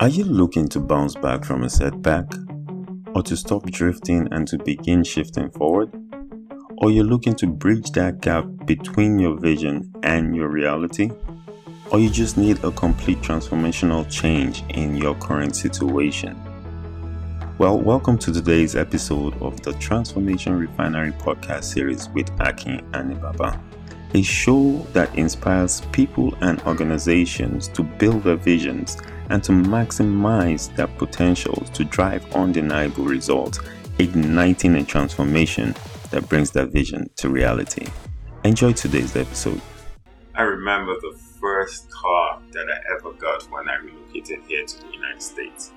Are 0.00 0.08
you 0.08 0.24
looking 0.24 0.66
to 0.68 0.80
bounce 0.80 1.14
back 1.14 1.44
from 1.44 1.62
a 1.62 1.68
setback? 1.68 2.24
Or 3.14 3.22
to 3.22 3.36
stop 3.36 3.66
drifting 3.66 4.28
and 4.32 4.48
to 4.48 4.56
begin 4.56 5.04
shifting 5.04 5.50
forward? 5.50 5.92
Or 6.78 6.90
you're 6.90 7.04
looking 7.04 7.34
to 7.34 7.46
bridge 7.46 7.90
that 7.90 8.22
gap 8.22 8.46
between 8.64 9.18
your 9.18 9.38
vision 9.38 9.92
and 10.02 10.34
your 10.34 10.48
reality? 10.48 11.10
Or 11.90 11.98
you 11.98 12.08
just 12.08 12.38
need 12.38 12.64
a 12.64 12.70
complete 12.70 13.20
transformational 13.20 14.10
change 14.10 14.64
in 14.70 14.96
your 14.96 15.14
current 15.16 15.54
situation? 15.54 16.34
Well, 17.58 17.78
welcome 17.78 18.16
to 18.20 18.32
today's 18.32 18.76
episode 18.76 19.34
of 19.42 19.60
the 19.60 19.74
Transformation 19.74 20.58
Refinery 20.58 21.12
podcast 21.12 21.64
series 21.64 22.08
with 22.14 22.30
Akin 22.40 22.80
Anibaba, 22.94 23.60
a 24.14 24.22
show 24.22 24.78
that 24.94 25.14
inspires 25.14 25.82
people 25.92 26.34
and 26.40 26.58
organizations 26.62 27.68
to 27.68 27.82
build 27.82 28.22
their 28.22 28.36
visions 28.36 28.96
and 29.30 29.42
to 29.44 29.52
maximize 29.52 30.74
their 30.76 30.88
potentials 30.88 31.70
to 31.70 31.84
drive 31.84 32.34
undeniable 32.34 33.04
results, 33.04 33.60
igniting 33.98 34.74
a 34.74 34.84
transformation 34.84 35.74
that 36.10 36.28
brings 36.28 36.50
their 36.50 36.66
vision 36.66 37.08
to 37.16 37.30
reality. 37.30 37.86
Enjoy 38.44 38.72
today's 38.72 39.16
episode. 39.16 39.60
I 40.34 40.42
remember 40.42 40.94
the 41.00 41.16
first 41.40 41.90
car 41.90 42.42
that 42.52 42.66
I 42.68 42.96
ever 42.96 43.12
got 43.12 43.42
when 43.50 43.68
I 43.68 43.76
relocated 43.76 44.40
here 44.48 44.64
to 44.64 44.80
the 44.80 44.92
United 44.92 45.22
States. 45.22 45.72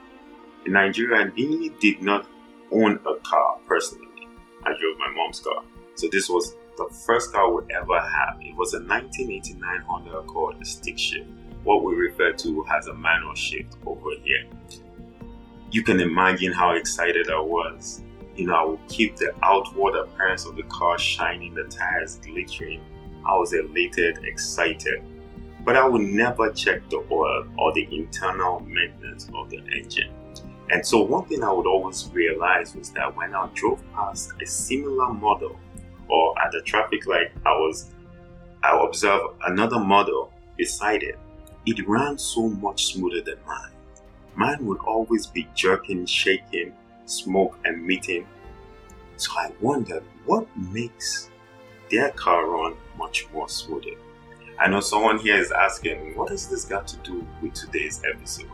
In 0.65 0.73
Nigeria, 0.73 1.21
I 1.21 1.23
really 1.26 1.70
did 1.79 2.01
not 2.01 2.27
own 2.71 2.99
a 3.05 3.15
car 3.20 3.59
personally. 3.67 4.07
I 4.63 4.70
drove 4.70 4.98
my 4.98 5.12
mom's 5.15 5.40
car. 5.40 5.63
So 5.95 6.07
this 6.12 6.27
was 6.27 6.55
the 6.77 6.90
first 7.05 7.31
car 7.31 7.54
we 7.54 7.62
ever 7.73 7.99
had. 7.99 8.38
It 8.41 8.55
was 8.55 8.73
a 8.73 8.79
1989 8.79 9.81
Honda 9.81 10.17
Accord, 10.17 10.55
a 10.59 10.65
stick 10.65 10.98
shift 10.98 11.27
what 11.63 11.84
we 11.84 11.94
refer 11.95 12.34
to 12.34 12.66
as 12.76 12.88
a 12.88 12.94
manual 12.94 13.35
shift 13.35 13.77
over 13.85 14.12
here. 14.23 14.45
You 15.71 15.84
can 15.84 15.99
imagine 15.99 16.52
how 16.52 16.71
excited 16.76 17.30
I 17.30 17.40
was. 17.40 18.04
You 18.35 18.48
know, 18.48 18.55
I 18.55 18.63
would 18.63 18.87
keep 18.87 19.15
the 19.15 19.34
outward 19.43 19.96
appearance 19.96 20.46
of 20.46 20.55
the 20.55 20.63
car 20.63 20.98
shining, 20.99 21.54
the 21.54 21.63
tires 21.65 22.18
glittering. 22.18 22.82
I 23.26 23.35
was 23.37 23.54
elated, 23.54 24.24
excited. 24.24 25.02
But 25.63 25.77
I 25.77 25.87
would 25.87 26.02
never 26.02 26.52
check 26.52 26.87
the 26.90 27.05
oil 27.10 27.46
or 27.57 27.74
the 27.74 27.87
internal 27.91 28.59
maintenance 28.62 29.30
of 29.34 29.49
the 29.49 29.59
engine. 29.74 30.12
And 30.70 30.85
so, 30.85 31.02
one 31.02 31.26
thing 31.26 31.43
I 31.43 31.52
would 31.52 31.68
always 31.68 32.09
realize 32.12 32.76
was 32.76 32.90
that 32.91 33.15
when 33.15 33.34
I 33.35 33.49
drove 33.54 33.82
past 33.93 34.32
a 34.41 34.46
similar 34.46 35.13
model 35.13 35.59
or 36.09 36.40
at 36.41 36.52
the 36.52 36.62
traffic 36.62 37.05
light, 37.05 37.32
I 37.46 37.52
was 37.52 37.91
I 38.63 38.80
observed 38.82 39.35
another 39.46 39.80
model 39.80 40.32
beside 40.57 41.04
it 41.04 41.20
it 41.65 41.87
ran 41.87 42.17
so 42.17 42.49
much 42.49 42.93
smoother 42.93 43.21
than 43.21 43.37
mine. 43.47 43.71
Mine 44.35 44.65
would 44.65 44.79
always 44.79 45.27
be 45.27 45.47
jerking, 45.55 46.05
shaking, 46.05 46.73
smoke 47.05 47.57
emitting. 47.65 48.25
So 49.17 49.31
I 49.37 49.51
wondered 49.61 50.03
what 50.25 50.47
makes 50.57 51.29
their 51.91 52.09
car 52.11 52.47
run 52.47 52.75
much 52.97 53.27
more 53.31 53.47
smoother. 53.47 53.91
I 54.59 54.67
know 54.67 54.79
someone 54.79 55.19
here 55.19 55.37
is 55.37 55.51
asking, 55.51 56.15
what 56.15 56.29
has 56.29 56.47
this 56.47 56.65
got 56.65 56.87
to 56.87 56.97
do 56.97 57.25
with 57.41 57.53
today's 57.53 58.01
episode? 58.09 58.49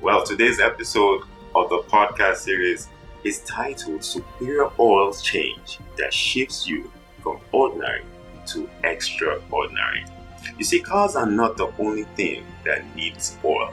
Well, 0.00 0.24
today's 0.24 0.60
episode 0.60 1.22
of 1.54 1.68
the 1.68 1.82
podcast 1.88 2.36
series 2.38 2.88
is 3.24 3.40
titled 3.40 4.02
Superior 4.02 4.70
Oil 4.78 5.12
Change 5.12 5.78
that 5.96 6.12
shifts 6.12 6.66
you 6.66 6.90
from 7.22 7.38
ordinary 7.52 8.02
to 8.46 8.68
extraordinary. 8.84 10.04
You 10.60 10.66
see, 10.66 10.80
cars 10.80 11.16
are 11.16 11.24
not 11.24 11.56
the 11.56 11.72
only 11.78 12.04
thing 12.16 12.44
that 12.66 12.84
needs 12.94 13.38
oil. 13.42 13.72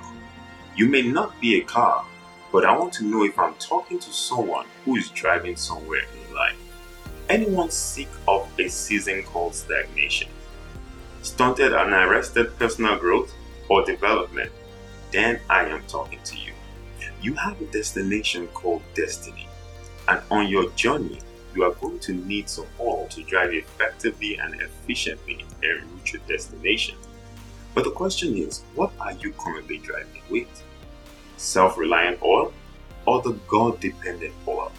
You 0.77 0.87
may 0.87 1.01
not 1.01 1.37
be 1.41 1.59
a 1.59 1.61
car, 1.65 2.05
but 2.53 2.63
I 2.63 2.77
want 2.77 2.93
to 2.93 3.03
know 3.03 3.25
if 3.25 3.37
I'm 3.37 3.55
talking 3.55 3.99
to 3.99 4.09
someone 4.09 4.65
who 4.85 4.95
is 4.95 5.09
driving 5.09 5.57
somewhere 5.57 6.03
in 6.03 6.33
life. 6.33 6.55
Anyone 7.27 7.71
sick 7.71 8.07
of 8.25 8.47
a 8.57 8.69
season 8.69 9.23
called 9.23 9.53
stagnation, 9.53 10.29
stunted 11.23 11.73
and 11.73 11.91
arrested 11.91 12.57
personal 12.57 12.97
growth 12.97 13.33
or 13.67 13.83
development, 13.83 14.53
then 15.11 15.41
I 15.49 15.65
am 15.65 15.83
talking 15.89 16.19
to 16.23 16.37
you. 16.37 16.53
You 17.21 17.33
have 17.33 17.59
a 17.59 17.65
destination 17.65 18.47
called 18.53 18.81
destiny, 18.95 19.49
and 20.07 20.21
on 20.31 20.47
your 20.47 20.69
journey, 20.69 21.19
you 21.57 21.63
are 21.63 21.73
going 21.73 21.99
to 21.99 22.13
need 22.13 22.47
some 22.47 22.67
oil 22.79 23.07
to 23.09 23.23
drive 23.23 23.51
effectively 23.51 24.37
and 24.37 24.61
efficiently 24.61 25.43
and 25.63 25.91
reach 25.95 26.13
your 26.13 26.21
destination. 26.27 26.95
But 27.73 27.83
the 27.83 27.91
question 27.91 28.37
is, 28.37 28.61
what 28.75 28.91
are 28.99 29.13
you 29.13 29.33
currently 29.33 29.79
driving 29.79 30.21
with? 30.29 30.63
Self 31.37 31.77
reliant 31.77 32.21
oil 32.21 32.53
or 33.05 33.21
the 33.21 33.33
God 33.47 33.79
dependent 33.79 34.33
oil? 34.47 34.71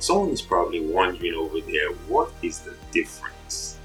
Someone 0.00 0.30
is 0.30 0.42
probably 0.42 0.80
wondering 0.80 1.34
over 1.34 1.60
there, 1.60 1.90
what 2.08 2.32
is 2.42 2.60
the 2.60 2.74
difference? 2.92 3.78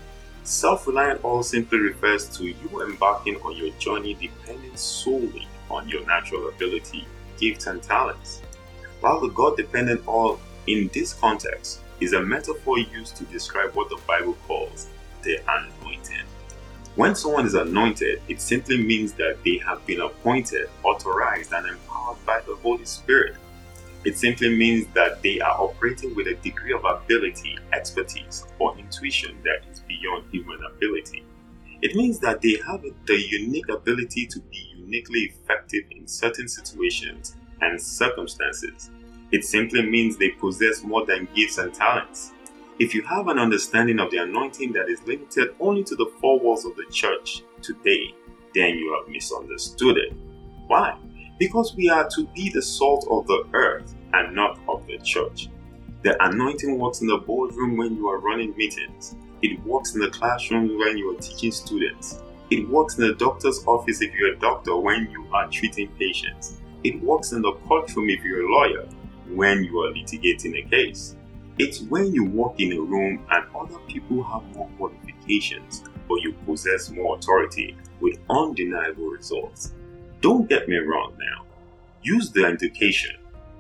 Self 0.44 0.88
reliant 0.88 1.24
oil 1.24 1.44
simply 1.44 1.80
refers 1.80 2.28
to 2.38 2.46
you 2.46 2.82
embarking 2.84 3.36
on 3.38 3.56
your 3.56 3.70
journey 3.78 4.16
depending 4.16 4.76
solely 4.76 5.48
on 5.70 5.88
your 5.88 6.06
natural 6.06 6.50
ability, 6.50 7.08
gifts, 7.40 7.68
and 7.68 7.82
talents. 7.82 8.42
While 9.02 9.22
the 9.22 9.30
God 9.30 9.56
dependent 9.58 10.08
oil 10.08 10.40
in 10.68 10.90
this 10.94 11.14
context 11.14 11.82
is 12.04 12.14
a 12.14 12.22
metaphor 12.22 12.78
used 12.78 13.16
to 13.18 13.24
describe 13.26 13.74
what 13.76 13.90
the 13.90 14.00
Bible 14.06 14.36
calls 14.46 14.88
the 15.22 15.40
anointing. 15.48 16.26
When 16.96 17.16
someone 17.16 17.46
is 17.46 17.56
anointed, 17.56 18.22
it 18.28 18.42
simply 18.42 18.84
means 18.84 19.14
that 19.14 19.38
they 19.44 19.58
have 19.58 19.86
been 19.86 20.02
appointed, 20.02 20.70
authorized, 20.84 21.54
and 21.54 21.68
empowered 21.68 22.24
by 22.26 22.42
the 22.46 22.56
Holy 22.56 22.86
Spirit. 22.86 23.36
It 24.04 24.18
simply 24.18 24.56
means 24.56 24.86
that 24.94 25.24
they 25.24 25.40
are 25.40 25.60
operating 25.60 26.14
with 26.14 26.28
a 26.28 26.36
degree 26.36 26.74
of 26.74 26.84
ability, 26.84 27.58
expertise, 27.72 28.46
or 28.60 28.78
intuition 28.78 29.38
that 29.44 29.66
is 29.72 29.80
beyond 29.88 30.26
human 30.30 30.60
ability. 30.76 31.24
It 31.82 31.96
means 31.96 32.20
that 32.20 32.42
they 32.42 32.60
have 32.68 32.84
the 33.06 33.18
unique 33.18 33.70
ability 33.70 34.28
to 34.28 34.40
be 34.42 34.74
uniquely 34.76 35.22
effective 35.34 35.84
in 35.92 36.08
certain 36.08 36.48
situations 36.48 37.36
and 37.62 37.82
circumstances 37.82 38.92
it 39.34 39.44
simply 39.44 39.82
means 39.82 40.16
they 40.16 40.30
possess 40.30 40.84
more 40.84 41.08
than 41.08 41.28
gifts 41.36 41.58
and 41.58 41.74
talents. 41.74 42.34
If 42.78 42.94
you 42.94 43.02
have 43.02 43.28
an 43.30 43.40
understanding 43.40 44.00
of 44.00 44.12
the 44.12 44.18
anointing 44.18 44.74
that 44.74 44.90
is 44.90 45.02
limited 45.08 45.56
only 45.60 45.84
to 45.86 45.96
the 45.96 46.12
four 46.22 46.40
walls 46.40 46.66
of 46.66 46.76
the 46.76 46.86
church 46.92 47.42
today, 47.64 48.14
then 48.54 48.78
you 48.78 48.96
have 48.96 49.12
misunderstood 49.12 49.98
it. 49.98 50.14
Why? 50.68 50.96
Because 51.40 51.76
we 51.76 51.90
are 51.90 52.08
to 52.10 52.28
be 52.36 52.52
the 52.52 52.62
salt 52.62 53.08
of 53.10 53.26
the 53.26 53.44
earth 53.54 53.96
and 54.14 54.36
not 54.36 54.60
of 54.70 54.86
the 54.86 55.00
church. 55.00 55.50
The 56.04 56.16
anointing 56.24 56.78
works 56.78 57.02
in 57.02 57.08
the 57.08 57.18
boardroom 57.18 57.76
when 57.76 57.96
you 57.96 58.08
are 58.10 58.20
running 58.20 58.56
meetings. 58.56 59.16
It 59.42 59.60
works 59.64 59.96
in 59.96 60.02
the 60.02 60.12
classroom 60.12 60.78
when 60.78 60.96
you 60.96 61.18
are 61.18 61.20
teaching 61.20 61.52
students. 61.52 62.22
It 62.52 62.70
works 62.70 63.00
in 63.00 63.08
the 63.08 63.16
doctor's 63.16 63.64
office 63.66 64.00
if 64.00 64.14
you're 64.14 64.34
a 64.34 64.40
doctor 64.40 64.78
when 64.78 65.10
you 65.10 65.26
are 65.34 65.50
treating 65.50 65.88
patients. 65.98 66.62
It 66.84 67.02
works 67.02 67.32
in 67.32 67.42
the 67.42 67.54
courtroom 67.68 68.12
if 68.12 68.24
you're 68.24 68.46
a 68.46 68.52
lawyer 68.52 68.88
when 69.30 69.64
you 69.64 69.80
are 69.82 69.94
litigating 69.94 70.58
a 70.58 70.70
case. 70.70 71.16
It's 71.60 71.82
when 71.82 72.14
you 72.14 72.26
walk 72.26 72.60
in 72.60 72.74
a 72.74 72.82
room 72.82 73.26
and 73.30 73.46
other 73.56 73.80
people 73.88 74.24
have 74.24 74.44
more 74.56 74.70
qualifications, 74.78 75.84
but 76.10 76.22
you 76.22 76.34
possess 76.46 76.90
more 76.90 77.18
authority 77.18 77.78
with 78.02 78.18
undeniable 78.30 79.06
results. 79.06 79.74
Don't 80.22 80.50
get 80.50 80.68
me 80.68 80.78
wrong 80.78 81.14
now. 81.20 81.46
Use 82.02 82.32
the 82.32 82.46
education. 82.46 83.16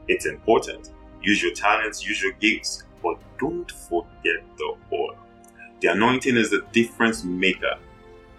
It's 0.07 0.25
important. 0.25 0.91
Use 1.21 1.41
your 1.41 1.53
talents, 1.53 2.05
use 2.05 2.21
your 2.21 2.33
gifts, 2.33 2.83
but 3.01 3.17
don't 3.37 3.71
forget 3.71 4.43
the 4.57 4.75
oil. 4.91 5.15
The 5.81 5.89
anointing 5.89 6.35
is 6.35 6.49
the 6.49 6.65
difference 6.71 7.23
maker. 7.23 7.77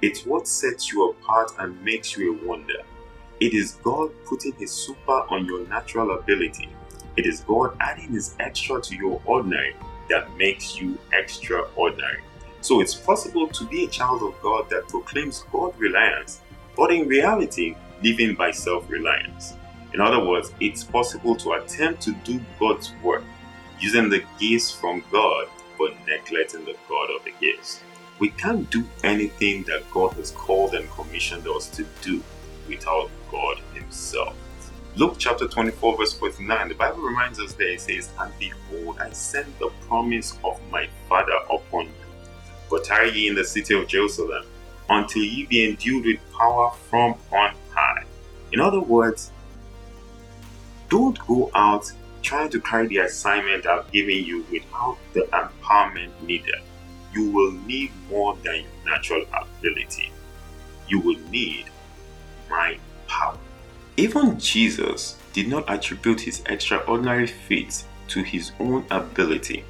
It's 0.02 0.26
what 0.26 0.48
sets 0.48 0.92
you 0.92 1.10
apart 1.10 1.52
and 1.58 1.82
makes 1.82 2.16
you 2.16 2.38
a 2.38 2.46
wonder. 2.46 2.82
It 3.41 3.54
is 3.54 3.78
God 3.82 4.10
putting 4.26 4.52
His 4.54 4.70
super 4.70 5.24
on 5.30 5.46
your 5.46 5.66
natural 5.68 6.18
ability 6.18 6.68
it 7.16 7.27
is 7.27 7.41
God 7.41 7.77
adding 7.81 8.13
His 8.13 8.34
extra 8.41 8.81
to 8.81 8.97
your 8.97 9.21
ordinary 9.25 9.77
that 10.09 10.34
makes 10.37 10.78
you 10.78 10.99
extraordinary. 11.13 12.21
So 12.61 12.81
it's 12.81 12.95
possible 12.95 13.49
to 13.49 13.65
be 13.66 13.84
a 13.84 13.89
child 13.89 14.22
of 14.22 14.41
God 14.41 14.71
that 14.71 14.89
proclaims 14.89 15.45
God 15.53 15.78
reliance, 15.78 16.41
but 16.77 16.93
in 16.93 17.07
reality, 17.09 17.77
living 18.03 18.34
by 18.34 18.51
self 18.51 18.89
reliance. 18.91 19.55
In 19.93 20.01
other 20.01 20.25
words, 20.25 20.53
it's 20.61 20.83
possible 20.83 21.37
to 21.37 21.53
attempt 21.53 22.03
to 22.03 22.13
do 22.25 22.41
God's 22.59 22.93
work 23.03 23.22
using 23.78 24.09
the 24.09 24.25
gifts 24.39 24.71
from 24.71 25.05
God 25.11 25.47
but 25.78 25.93
neglecting 26.07 26.65
the 26.65 26.77
God 26.89 27.11
of 27.16 27.25
the 27.25 27.33
gifts. 27.41 27.81
We 28.19 28.31
can't 28.31 28.71
do 28.71 28.84
anything 29.03 29.65
that 29.65 29.91
God 29.91 30.13
has 30.15 30.31
called 30.31 30.75
and 30.75 30.89
commissioned 30.91 31.47
us 31.49 31.69
to 31.71 31.84
do 32.01 32.22
without 32.69 33.11
God 33.31 33.59
Himself. 33.75 34.37
Luke 34.96 35.16
chapter 35.18 35.48
24, 35.48 35.96
verse 35.96 36.12
49, 36.12 36.68
the 36.68 36.74
Bible 36.74 37.02
reminds 37.02 37.41
us 37.41 37.52
there 37.54 37.70
it 37.70 37.80
says, 37.80 38.10
And 38.20 38.32
behold, 38.38 38.98
I 39.00 39.10
send 39.10 39.52
the 39.58 39.70
promise 39.88 40.38
of 40.44 40.60
my 40.70 40.88
Father 41.08 41.34
upon 41.50 41.86
you. 41.86 41.92
But 42.70 42.84
tarry 42.84 43.10
ye 43.10 43.26
in 43.26 43.34
the 43.34 43.44
city 43.44 43.74
of 43.74 43.88
Jerusalem 43.88 44.44
until 44.88 45.24
ye 45.24 45.46
be 45.46 45.68
endued 45.68 46.04
with 46.04 46.20
power 46.32 46.70
from 46.88 47.16
on 47.32 47.56
high. 47.72 48.04
In 48.52 48.60
other 48.60 48.80
words, 48.80 49.32
don't 50.88 51.18
go 51.26 51.50
out 51.56 51.91
trying 52.22 52.50
to 52.50 52.60
carry 52.60 52.86
the 52.86 52.98
assignment 52.98 53.66
I've 53.66 53.91
given 53.91 54.24
you 54.24 54.46
without 54.52 54.96
the 55.12 55.22
empowerment 55.32 56.10
needed. 56.22 56.62
You 57.12 57.30
will 57.30 57.50
need 57.50 57.91
more 58.08 58.36
than 58.44 58.60
your 58.62 58.92
natural 58.92 59.24
ability. 59.32 60.12
You 60.86 61.00
will 61.00 61.18
need 61.30 61.66
my 62.48 62.78
power. 63.08 63.38
Even 63.96 64.41
Jesus 64.41 65.16
did 65.32 65.46
not 65.46 65.70
attribute 65.70 66.20
his 66.20 66.42
extraordinary 66.46 67.28
feats 67.28 67.84
to 68.08 68.24
his 68.24 68.50
own 68.58 68.84
ability. 68.91 69.62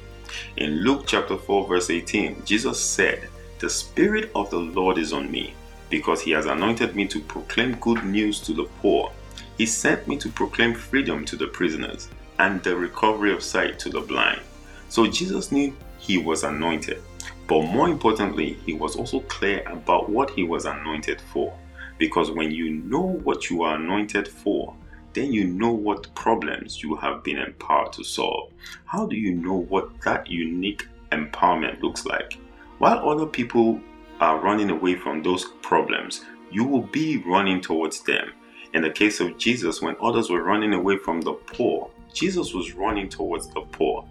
In 0.57 0.83
Luke 0.83 1.03
chapter 1.05 1.37
4, 1.37 1.67
verse 1.67 1.91
18, 1.91 2.43
Jesus 2.43 2.83
said, 2.83 3.29
The 3.59 3.69
Spirit 3.69 4.31
of 4.33 4.49
the 4.49 4.57
Lord 4.57 4.97
is 4.97 5.13
on 5.13 5.29
me, 5.31 5.53
because 5.91 6.21
he 6.21 6.31
has 6.31 6.47
anointed 6.47 6.95
me 6.95 7.07
to 7.07 7.19
proclaim 7.21 7.75
good 7.75 8.03
news 8.03 8.39
to 8.41 8.53
the 8.53 8.63
poor. 8.81 9.11
He 9.59 9.67
sent 9.67 10.07
me 10.07 10.17
to 10.17 10.29
proclaim 10.29 10.73
freedom 10.73 11.23
to 11.25 11.35
the 11.35 11.47
prisoners 11.47 12.09
and 12.39 12.63
the 12.63 12.75
recovery 12.75 13.31
of 13.31 13.43
sight 13.43 13.77
to 13.79 13.89
the 13.89 14.01
blind. 14.01 14.41
So 14.89 15.05
Jesus 15.05 15.51
knew 15.51 15.75
he 15.99 16.17
was 16.17 16.43
anointed, 16.43 17.01
but 17.47 17.61
more 17.61 17.89
importantly, 17.89 18.57
he 18.65 18.73
was 18.73 18.95
also 18.95 19.19
clear 19.19 19.61
about 19.67 20.09
what 20.09 20.31
he 20.31 20.43
was 20.43 20.65
anointed 20.65 21.21
for. 21.31 21.55
Because 21.97 22.31
when 22.31 22.51
you 22.51 22.71
know 22.71 23.19
what 23.23 23.49
you 23.49 23.63
are 23.63 23.75
anointed 23.75 24.27
for, 24.27 24.75
then 25.13 25.31
you 25.31 25.45
know 25.45 25.71
what 25.71 26.13
problems 26.13 26.83
you 26.83 26.95
have 26.97 27.23
been 27.23 27.37
empowered 27.37 27.93
to 27.93 28.03
solve. 28.03 28.51
How 28.83 29.07
do 29.07 29.15
you 29.15 29.33
know 29.33 29.65
what 29.69 30.01
that 30.01 30.29
unique 30.29 30.87
empowerment 31.11 31.81
looks 31.81 32.05
like? 32.05 32.37
While 32.79 33.09
other 33.09 33.25
people 33.25 33.79
are 34.19 34.39
running 34.39 34.69
away 34.69 34.95
from 34.95 35.23
those 35.23 35.45
problems, 35.61 36.25
you 36.51 36.65
will 36.65 36.81
be 36.81 37.17
running 37.17 37.61
towards 37.61 38.01
them. 38.01 38.33
In 38.73 38.81
the 38.81 38.89
case 38.89 39.21
of 39.21 39.37
Jesus, 39.37 39.81
when 39.81 39.95
others 40.01 40.29
were 40.29 40.43
running 40.43 40.73
away 40.73 40.97
from 40.97 41.21
the 41.21 41.33
poor, 41.33 41.89
Jesus 42.13 42.53
was 42.53 42.73
running 42.73 43.07
towards 43.07 43.47
the 43.47 43.61
poor, 43.61 44.05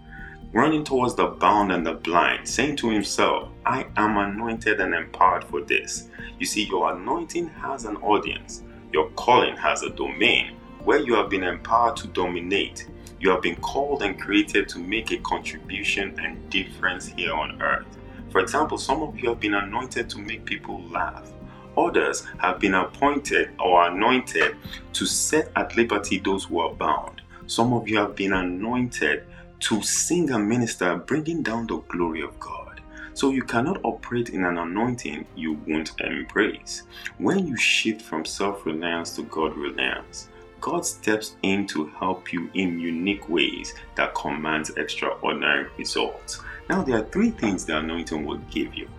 running 0.55 0.85
towards 0.85 1.15
the 1.15 1.27
bound 1.27 1.69
and 1.73 1.85
the 1.85 1.95
blind, 1.95 2.47
saying 2.47 2.77
to 2.77 2.89
himself, 2.89 3.49
I 3.65 3.85
am 3.97 4.17
anointed 4.17 4.79
and 4.79 4.93
empowered 4.93 5.43
for 5.43 5.59
this. 5.59 6.07
You 6.39 6.45
see, 6.45 6.63
your 6.63 6.93
anointing 6.95 7.49
has 7.49 7.83
an 7.83 7.97
audience, 7.97 8.63
your 8.93 9.09
calling 9.17 9.57
has 9.57 9.83
a 9.83 9.89
domain 9.89 10.55
where 10.85 11.01
you 11.01 11.13
have 11.15 11.29
been 11.29 11.43
empowered 11.43 11.97
to 11.97 12.07
dominate. 12.07 12.87
You 13.19 13.31
have 13.31 13.41
been 13.41 13.57
called 13.57 14.01
and 14.01 14.17
created 14.17 14.69
to 14.69 14.79
make 14.79 15.11
a 15.11 15.17
contribution 15.17 16.17
and 16.21 16.49
difference 16.49 17.07
here 17.07 17.33
on 17.33 17.61
earth. 17.61 17.97
For 18.29 18.39
example, 18.39 18.77
some 18.77 19.01
of 19.01 19.19
you 19.19 19.27
have 19.27 19.41
been 19.41 19.55
anointed 19.55 20.09
to 20.11 20.19
make 20.19 20.45
people 20.45 20.81
laugh. 20.83 21.29
Others 21.77 22.27
have 22.37 22.61
been 22.61 22.75
appointed 22.75 23.49
or 23.59 23.89
anointed 23.89 24.55
to 24.93 25.05
set 25.05 25.51
at 25.57 25.75
liberty 25.75 26.17
those 26.17 26.45
who 26.45 26.59
are 26.59 26.73
bound. 26.73 27.23
Some 27.45 27.73
of 27.73 27.89
you 27.89 27.97
have 27.97 28.15
been 28.15 28.31
anointed 28.31 29.25
to 29.61 29.81
sing 29.81 30.31
and 30.31 30.47
minister, 30.47 30.97
bringing 30.97 31.41
down 31.43 31.67
the 31.67 31.77
glory 31.87 32.21
of 32.21 32.39
God. 32.39 32.81
So 33.13 33.31
you 33.31 33.43
cannot 33.43 33.79
operate 33.83 34.29
in 34.29 34.43
an 34.43 34.57
anointing 34.57 35.25
you 35.35 35.53
won't 35.67 35.99
embrace. 36.01 36.83
When 37.17 37.47
you 37.47 37.55
shift 37.55 38.01
from 38.01 38.25
self 38.25 38.65
reliance 38.65 39.15
to 39.15 39.23
God 39.23 39.55
reliance, 39.55 40.29
God 40.59 40.85
steps 40.85 41.35
in 41.43 41.67
to 41.67 41.85
help 41.97 42.33
you 42.33 42.49
in 42.55 42.79
unique 42.79 43.29
ways 43.29 43.73
that 43.95 44.15
commands 44.15 44.71
extraordinary 44.71 45.67
results. 45.77 46.41
Now, 46.69 46.81
there 46.81 46.97
are 46.97 47.05
three 47.05 47.29
things 47.29 47.65
the 47.65 47.77
anointing 47.77 48.25
will 48.25 48.39
give 48.49 48.73
you. 48.75 48.89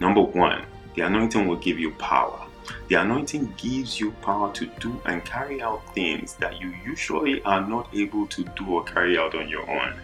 Number 0.00 0.20
one, 0.20 0.66
the 0.94 1.02
anointing 1.02 1.46
will 1.48 1.56
give 1.56 1.78
you 1.78 1.92
power. 1.92 2.43
The 2.88 2.96
anointing 2.96 3.54
gives 3.56 3.98
you 3.98 4.12
power 4.22 4.52
to 4.54 4.66
do 4.80 5.00
and 5.06 5.24
carry 5.24 5.62
out 5.62 5.94
things 5.94 6.34
that 6.34 6.60
you 6.60 6.74
usually 6.84 7.42
are 7.42 7.66
not 7.66 7.88
able 7.94 8.26
to 8.28 8.44
do 8.44 8.66
or 8.66 8.84
carry 8.84 9.18
out 9.18 9.34
on 9.34 9.48
your 9.48 9.68
own. 9.70 9.94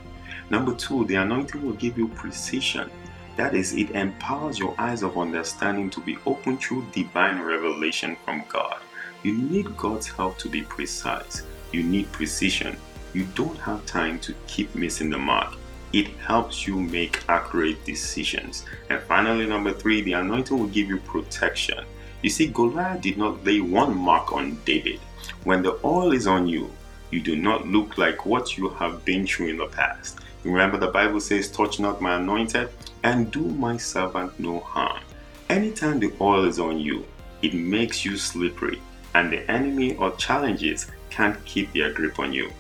Number 0.51 0.75
two, 0.75 1.05
the 1.05 1.15
anointing 1.17 1.63
will 1.65 1.75
give 1.75 1.97
you 1.97 2.09
precision. 2.09 2.91
That 3.37 3.55
is, 3.55 3.73
it 3.75 3.93
empowers 3.93 4.59
your 4.59 4.75
eyes 4.79 5.03
of 5.03 5.17
understanding 5.17 5.91
to 5.91 6.01
be 6.01 6.19
open 6.27 6.59
through 6.59 6.87
divine 6.93 7.41
revelation 7.41 8.17
from 8.25 8.45
God. 8.49 8.81
You 9.23 9.35
need 9.35 9.77
God's 9.77 10.09
help 10.09 10.39
to 10.39 10.49
be 10.49 10.63
precise. 10.63 11.43
You 11.73 11.83
need 11.83 12.11
precision. 12.11 12.77
You 13.13 13.27
don't 13.35 13.59
have 13.59 13.87
time 13.87 14.19
to 14.21 14.35
keep 14.47 14.75
missing 14.75 15.11
the 15.11 15.19
mark. 15.19 15.55
It 15.93 16.09
helps 16.19 16.67
you 16.67 16.81
make 16.81 17.23
accurate 17.29 17.85
decisions. 17.85 18.65
And 18.89 19.01
finally, 19.03 19.47
number 19.47 19.73
three, 19.73 20.03
the 20.03 20.13
anointing 20.13 20.59
will 20.59 20.69
give 20.69 20.89
you 20.89 20.99
protection. 20.99 21.85
You 22.23 22.31
see, 22.31 22.49
Goliath 22.49 23.01
did 23.01 23.17
not 23.17 23.45
lay 23.45 23.61
one 23.61 23.97
mark 23.97 24.33
on 24.33 24.59
David. 24.65 25.01
When 25.45 25.63
the 25.63 25.79
oil 25.85 26.13
is 26.13 26.27
on 26.27 26.47
you, 26.47 26.71
you 27.11 27.21
do 27.21 27.37
not 27.37 27.67
look 27.67 27.99
like 27.99 28.27
what 28.27 28.57
you 28.57 28.69
have 28.69 29.05
been 29.05 29.27
through 29.27 29.49
in 29.49 29.57
the 29.57 29.67
past. 29.67 30.19
Remember, 30.45 30.79
the 30.79 30.89
Bible 30.89 31.21
says, 31.21 31.51
Touch 31.51 31.81
not 31.81 32.01
my 32.01 32.17
anointed, 32.17 32.71
and 33.03 33.31
do 33.31 33.41
my 33.41 33.77
servant 33.77 34.39
no 34.39 34.61
harm. 34.61 35.01
Anytime 35.49 35.99
the 35.99 36.13
oil 36.21 36.45
is 36.45 36.59
on 36.59 36.79
you, 36.79 37.05
it 37.43 37.55
makes 37.55 38.05
you 38.05 38.17
slippery 38.17 38.81
and 39.15 39.33
the 39.33 39.51
enemy 39.51 39.97
or 39.97 40.15
challenges 40.17 40.87
can't 41.11 41.43
keep 41.45 41.73
their 41.73 41.93
grip 41.93 42.19
on 42.19 42.33
you. 42.33 42.51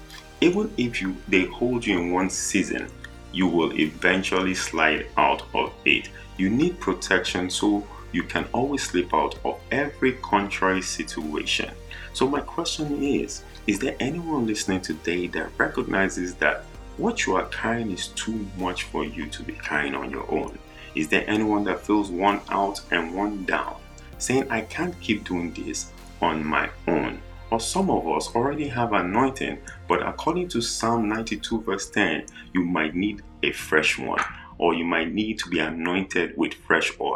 Even 0.40 0.72
if 0.76 1.00
you 1.00 1.16
they 1.28 1.44
hold 1.46 1.86
you 1.86 1.98
in 1.98 2.12
one 2.12 2.30
season, 2.30 2.88
you 3.32 3.46
will 3.46 3.72
eventually 3.78 4.54
slide 4.54 5.06
out 5.16 5.42
of 5.54 5.72
it. 5.84 6.08
You 6.36 6.50
need 6.50 6.80
protection 6.80 7.50
so 7.50 7.86
you 8.12 8.22
can 8.22 8.46
always 8.52 8.82
slip 8.82 9.12
out 9.14 9.38
of 9.44 9.60
every 9.70 10.12
contrary 10.14 10.82
situation. 10.82 11.70
So 12.12 12.28
my 12.28 12.40
question 12.40 13.02
is, 13.02 13.44
is 13.66 13.78
there 13.78 13.96
anyone 14.00 14.46
listening 14.46 14.80
today 14.80 15.26
that 15.28 15.50
recognizes 15.58 16.34
that 16.36 16.64
what 16.96 17.26
you 17.26 17.36
are 17.36 17.46
carrying 17.46 17.90
is 17.90 18.08
too 18.08 18.46
much 18.58 18.84
for 18.84 19.04
you 19.04 19.26
to 19.26 19.42
be 19.42 19.52
carrying 19.52 19.94
on 19.94 20.10
your 20.10 20.30
own? 20.30 20.58
Is 20.94 21.08
there 21.08 21.28
anyone 21.28 21.64
that 21.64 21.80
feels 21.80 22.10
one 22.10 22.40
out 22.48 22.80
and 22.90 23.14
one 23.14 23.44
down, 23.44 23.76
saying, 24.18 24.50
I 24.50 24.62
can't 24.62 24.98
keep 25.00 25.24
doing 25.24 25.52
this, 25.52 25.92
on 26.20 26.44
my 26.44 26.70
own. 26.86 27.20
Or 27.50 27.58
some 27.58 27.90
of 27.90 28.06
us 28.08 28.34
already 28.34 28.68
have 28.68 28.92
anointing, 28.92 29.58
but 29.88 30.06
according 30.06 30.48
to 30.48 30.60
Psalm 30.60 31.08
92, 31.08 31.62
verse 31.62 31.90
10, 31.90 32.26
you 32.54 32.64
might 32.64 32.94
need 32.94 33.22
a 33.42 33.50
fresh 33.52 33.98
one, 33.98 34.22
or 34.58 34.74
you 34.74 34.84
might 34.84 35.12
need 35.12 35.38
to 35.40 35.48
be 35.48 35.58
anointed 35.58 36.36
with 36.36 36.54
fresh 36.54 36.92
oil. 37.00 37.09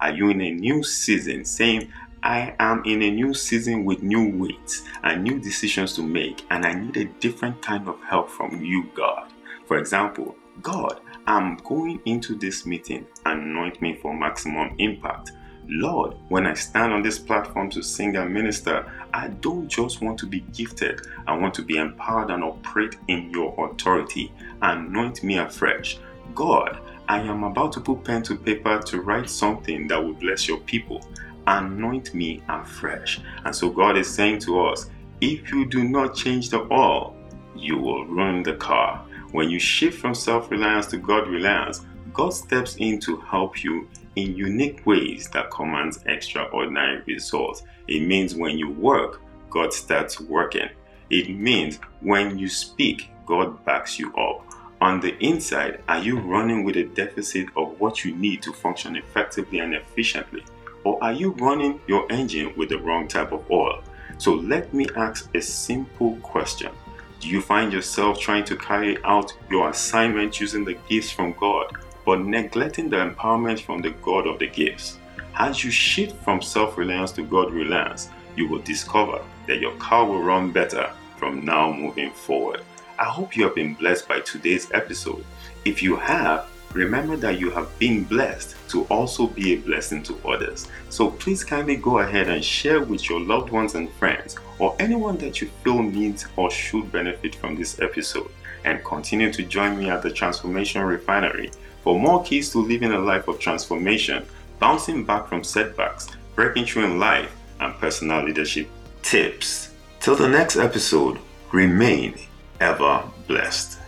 Are 0.00 0.12
you 0.12 0.30
in 0.30 0.40
a 0.40 0.50
new 0.50 0.82
season 0.82 1.44
saying, 1.44 1.92
I 2.22 2.54
am 2.58 2.82
in 2.84 3.02
a 3.02 3.10
new 3.10 3.32
season 3.32 3.84
with 3.84 4.02
new 4.02 4.36
weights 4.36 4.84
and 5.04 5.24
new 5.24 5.38
decisions 5.38 5.94
to 5.96 6.02
make, 6.02 6.44
and 6.50 6.66
I 6.66 6.74
need 6.74 6.96
a 6.96 7.04
different 7.04 7.62
kind 7.62 7.88
of 7.88 8.00
help 8.02 8.28
from 8.28 8.62
you, 8.62 8.90
God? 8.94 9.32
For 9.66 9.78
example, 9.78 10.36
God, 10.62 11.00
I'm 11.26 11.56
going 11.58 12.00
into 12.04 12.34
this 12.34 12.66
meeting, 12.66 13.06
anoint 13.24 13.80
me 13.80 13.94
for 13.94 14.12
maximum 14.12 14.74
impact. 14.78 15.32
Lord, 15.68 16.16
when 16.28 16.46
I 16.46 16.54
stand 16.54 16.92
on 16.92 17.02
this 17.02 17.18
platform 17.18 17.70
to 17.70 17.82
sing 17.82 18.16
and 18.16 18.34
minister, 18.34 18.90
I 19.14 19.28
don't 19.28 19.68
just 19.68 20.02
want 20.02 20.18
to 20.18 20.26
be 20.26 20.40
gifted, 20.52 21.02
I 21.26 21.36
want 21.36 21.54
to 21.54 21.62
be 21.62 21.76
empowered 21.76 22.30
and 22.30 22.42
operate 22.42 22.96
in 23.08 23.30
your 23.30 23.54
authority. 23.70 24.32
Anoint 24.60 25.22
me 25.22 25.38
afresh. 25.38 25.98
God, 26.34 26.80
I 27.10 27.18
am 27.22 27.42
about 27.42 27.72
to 27.72 27.80
put 27.80 28.04
pen 28.04 28.22
to 28.22 28.36
paper 28.36 28.78
to 28.86 29.00
write 29.00 29.28
something 29.28 29.88
that 29.88 30.00
will 30.00 30.14
bless 30.14 30.46
your 30.46 30.58
people. 30.58 31.04
Anoint 31.48 32.14
me 32.14 32.40
afresh. 32.48 33.20
And 33.44 33.52
so 33.52 33.68
God 33.68 33.96
is 33.98 34.08
saying 34.08 34.38
to 34.42 34.60
us, 34.60 34.88
if 35.20 35.50
you 35.50 35.66
do 35.66 35.82
not 35.82 36.14
change 36.14 36.50
the 36.50 36.72
oil, 36.72 37.16
you 37.56 37.78
will 37.78 38.06
ruin 38.06 38.44
the 38.44 38.54
car. 38.54 39.04
When 39.32 39.50
you 39.50 39.58
shift 39.58 39.98
from 39.98 40.14
self 40.14 40.52
reliance 40.52 40.86
to 40.92 40.98
God 40.98 41.26
reliance, 41.26 41.84
God 42.14 42.30
steps 42.32 42.76
in 42.76 43.00
to 43.00 43.16
help 43.16 43.64
you 43.64 43.88
in 44.14 44.36
unique 44.36 44.86
ways 44.86 45.28
that 45.30 45.50
commands 45.50 45.98
extraordinary 46.06 47.02
results. 47.08 47.64
It 47.88 48.06
means 48.06 48.36
when 48.36 48.56
you 48.56 48.70
work, 48.70 49.20
God 49.50 49.72
starts 49.72 50.20
working. 50.20 50.68
It 51.10 51.28
means 51.30 51.80
when 52.02 52.38
you 52.38 52.48
speak, 52.48 53.10
God 53.26 53.64
backs 53.64 53.98
you 53.98 54.14
up. 54.14 54.46
On 54.80 55.00
the 55.00 55.16
inside, 55.18 55.82
are 55.88 55.98
you 55.98 56.18
running 56.18 56.64
with 56.64 56.76
a 56.76 56.84
deficit 56.84 57.48
of 57.56 57.78
what 57.80 58.04
you 58.04 58.14
need 58.16 58.42
to 58.42 58.52
function 58.52 58.96
effectively 58.96 59.58
and 59.58 59.74
efficiently? 59.74 60.44
Or 60.84 61.02
are 61.02 61.12
you 61.12 61.32
running 61.32 61.80
your 61.86 62.10
engine 62.10 62.54
with 62.56 62.70
the 62.70 62.78
wrong 62.78 63.06
type 63.06 63.32
of 63.32 63.50
oil? 63.50 63.82
So 64.18 64.34
let 64.34 64.72
me 64.72 64.86
ask 64.96 65.34
a 65.34 65.42
simple 65.42 66.16
question. 66.16 66.72
Do 67.20 67.28
you 67.28 67.42
find 67.42 67.72
yourself 67.72 68.18
trying 68.18 68.44
to 68.44 68.56
carry 68.56 69.02
out 69.04 69.34
your 69.50 69.68
assignment 69.68 70.40
using 70.40 70.64
the 70.64 70.78
gifts 70.88 71.10
from 71.10 71.34
God 71.34 71.76
but 72.04 72.20
neglecting 72.20 72.88
the 72.88 72.96
empowerment 72.96 73.60
from 73.60 73.80
the 73.80 73.90
God 74.02 74.26
of 74.26 74.38
the 74.38 74.48
gifts. 74.48 74.98
As 75.36 75.62
you 75.62 75.70
shift 75.70 76.16
from 76.24 76.42
self 76.42 76.76
reliance 76.76 77.12
to 77.12 77.22
God 77.22 77.52
reliance, 77.52 78.08
you 78.36 78.48
will 78.48 78.60
discover 78.60 79.22
that 79.46 79.60
your 79.60 79.74
car 79.76 80.04
will 80.04 80.22
run 80.22 80.50
better 80.50 80.90
from 81.16 81.44
now 81.44 81.72
moving 81.72 82.10
forward. 82.10 82.62
I 83.00 83.04
hope 83.04 83.34
you 83.34 83.44
have 83.44 83.54
been 83.54 83.72
blessed 83.72 84.06
by 84.06 84.20
today's 84.20 84.70
episode. 84.72 85.24
If 85.64 85.82
you 85.82 85.96
have, 85.96 86.50
remember 86.74 87.16
that 87.16 87.40
you 87.40 87.48
have 87.52 87.66
been 87.78 88.04
blessed 88.04 88.56
to 88.68 88.84
also 88.84 89.26
be 89.26 89.54
a 89.54 89.56
blessing 89.56 90.02
to 90.02 90.18
others. 90.28 90.68
So 90.90 91.10
please 91.12 91.42
kindly 91.42 91.76
go 91.76 92.00
ahead 92.00 92.28
and 92.28 92.44
share 92.44 92.82
with 92.82 93.08
your 93.08 93.18
loved 93.18 93.52
ones 93.52 93.74
and 93.74 93.90
friends 93.92 94.36
or 94.58 94.76
anyone 94.78 95.16
that 95.16 95.40
you 95.40 95.48
feel 95.64 95.82
needs 95.82 96.26
or 96.36 96.50
should 96.50 96.92
benefit 96.92 97.34
from 97.36 97.56
this 97.56 97.80
episode. 97.80 98.30
And 98.66 98.84
continue 98.84 99.32
to 99.32 99.44
join 99.44 99.78
me 99.78 99.88
at 99.88 100.02
the 100.02 100.10
Transformation 100.10 100.82
Refinery 100.82 101.52
for 101.82 101.98
more 101.98 102.22
keys 102.22 102.50
to 102.50 102.58
living 102.58 102.92
a 102.92 102.98
life 102.98 103.28
of 103.28 103.38
transformation, 103.38 104.26
bouncing 104.58 105.06
back 105.06 105.26
from 105.26 105.42
setbacks, 105.42 106.08
breaking 106.34 106.66
through 106.66 106.84
in 106.84 106.98
life, 106.98 107.34
and 107.60 107.72
personal 107.76 108.22
leadership 108.22 108.68
tips. 109.00 109.70
Till 110.00 110.16
the 110.16 110.28
next 110.28 110.56
episode, 110.56 111.18
remain 111.50 112.14
ever 112.60 113.02
blessed. 113.26 113.79